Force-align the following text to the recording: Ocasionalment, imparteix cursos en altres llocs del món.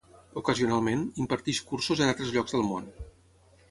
Ocasionalment, 0.41 1.03
imparteix 1.25 1.61
cursos 1.71 2.05
en 2.07 2.13
altres 2.15 2.37
llocs 2.39 2.61
del 2.61 2.71
món. 2.75 2.95